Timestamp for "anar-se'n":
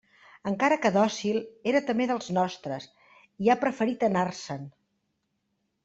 4.13-4.69